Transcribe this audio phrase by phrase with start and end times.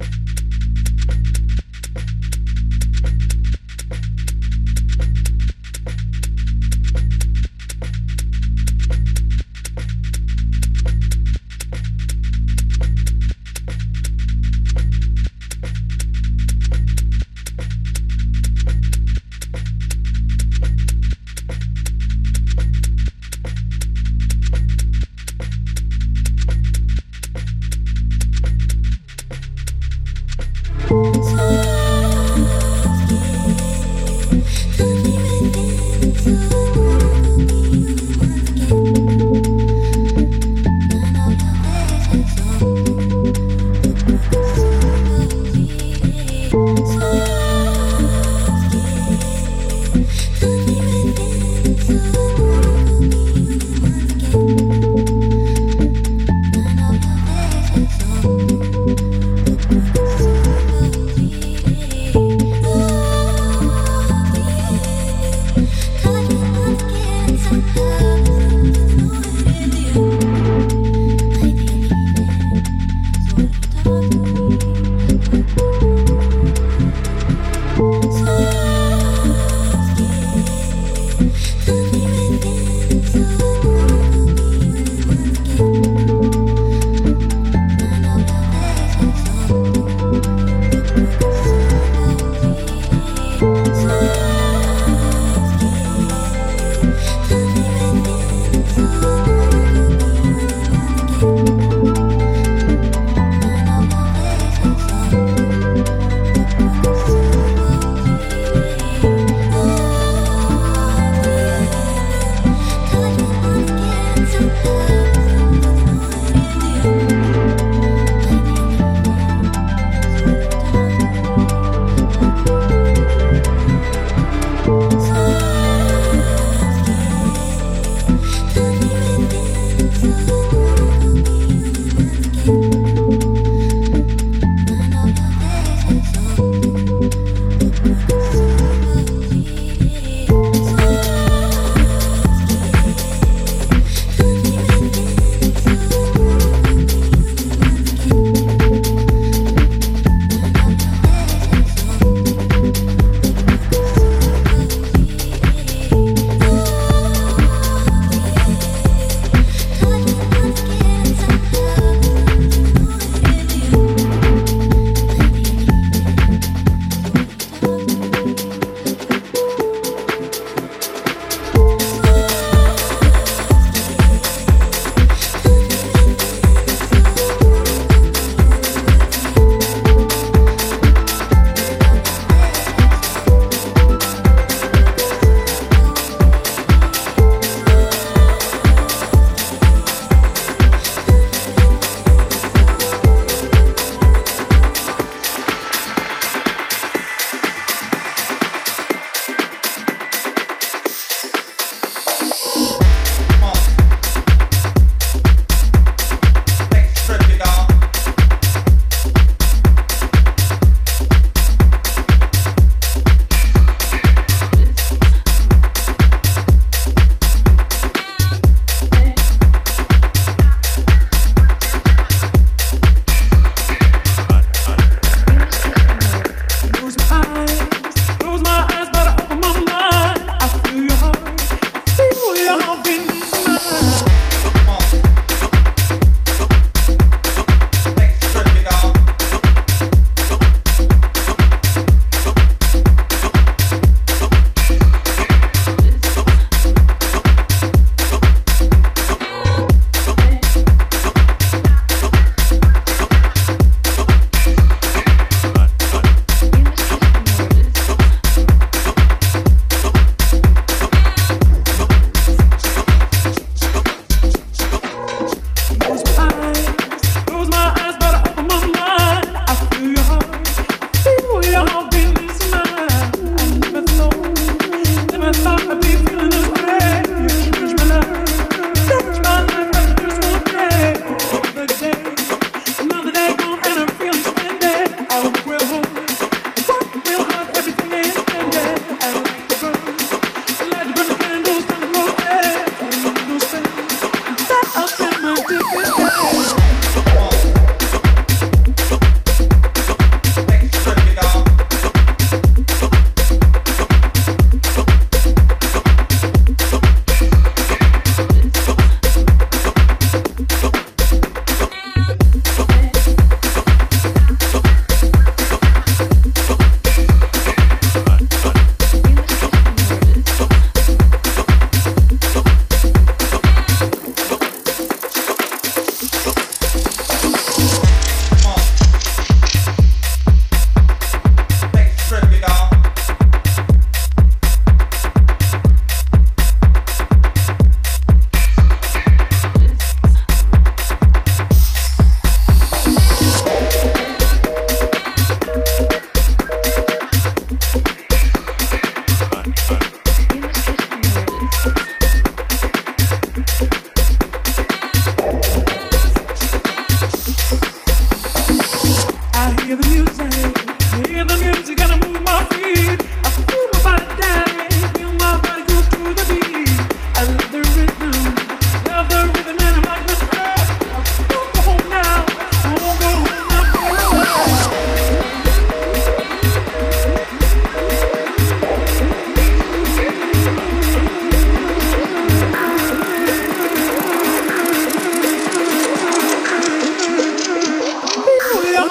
[0.00, 0.35] you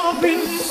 [0.07, 0.64] I've been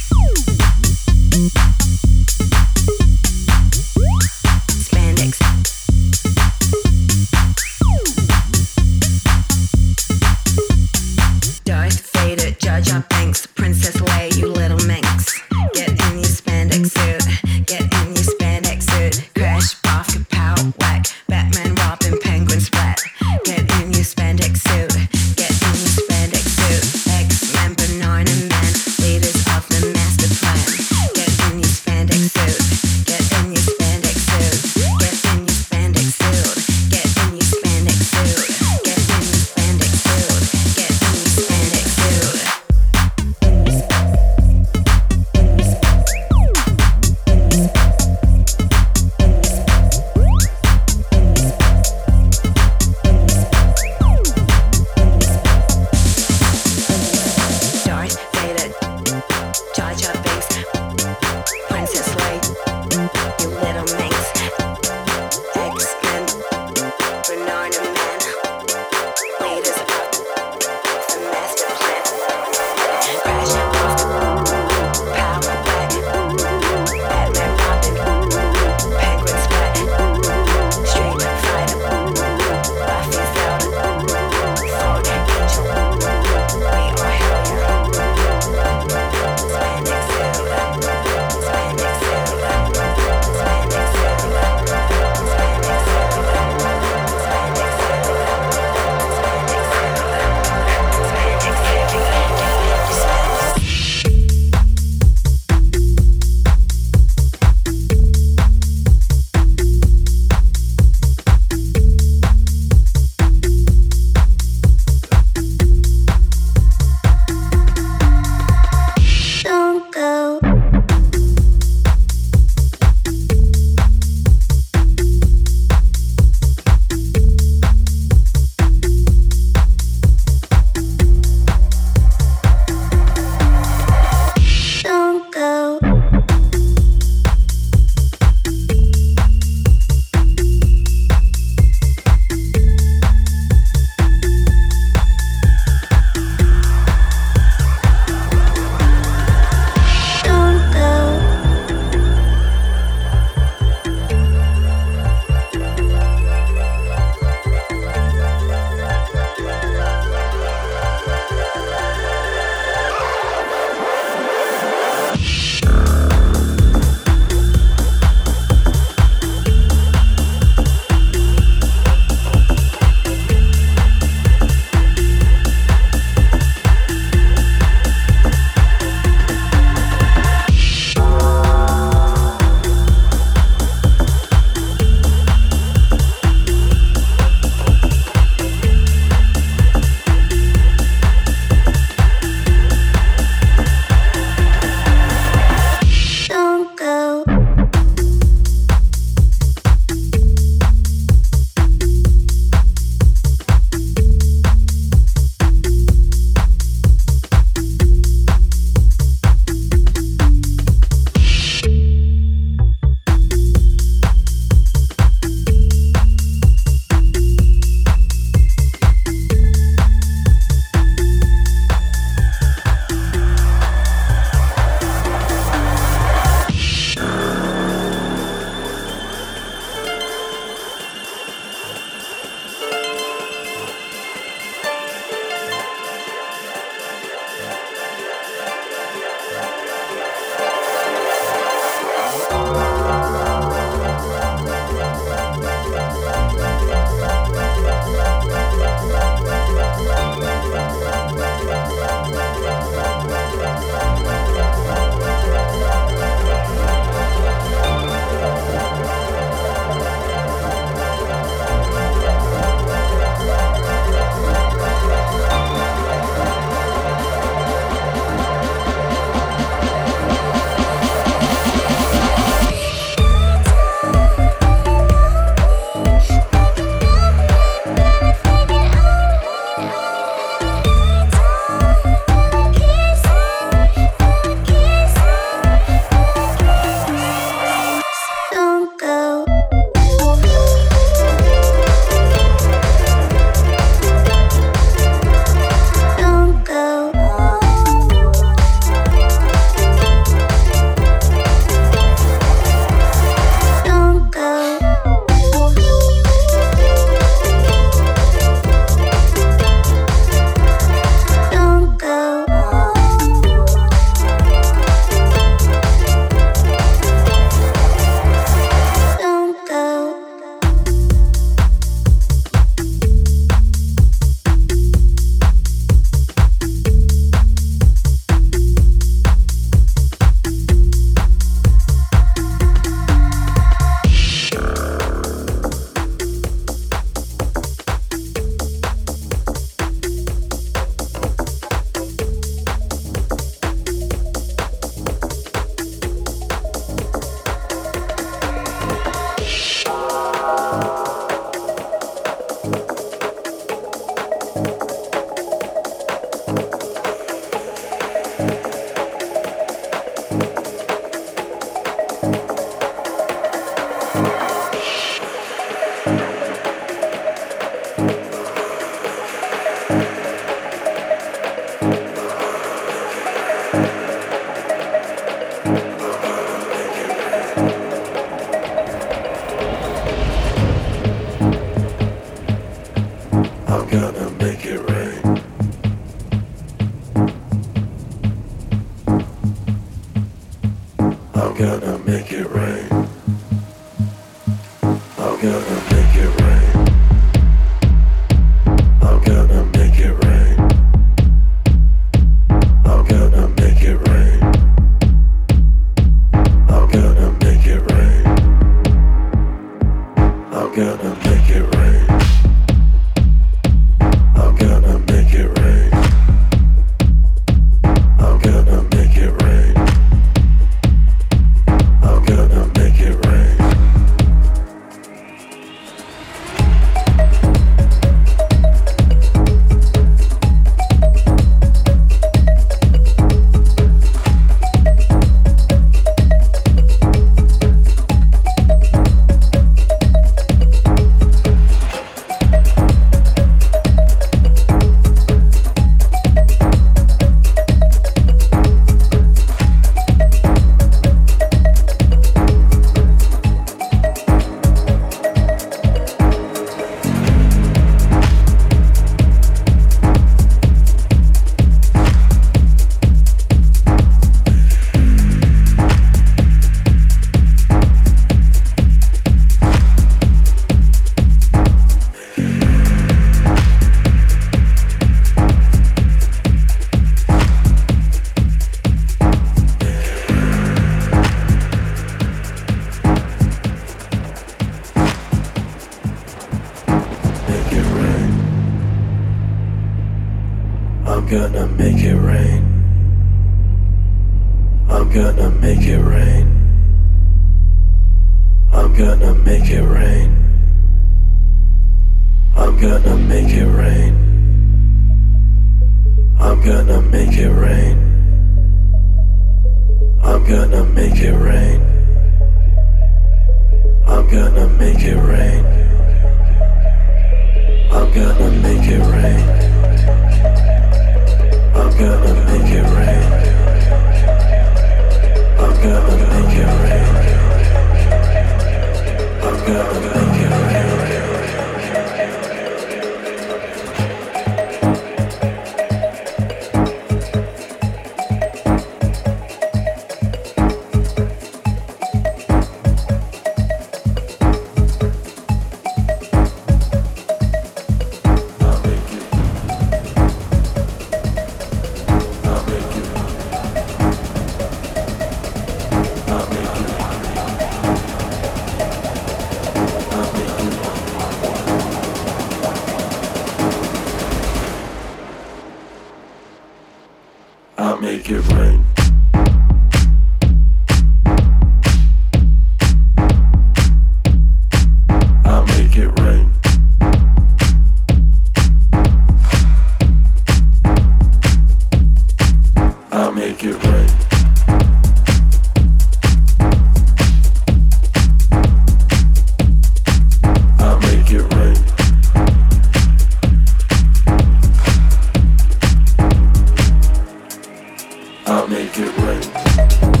[598.51, 600.00] make it rain.